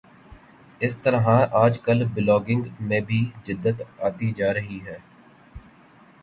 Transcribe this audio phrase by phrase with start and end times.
[0.81, 1.25] اسی طرح
[1.53, 4.97] آج کل بلاگنگ میں بھی جدت آتی جارہی ہے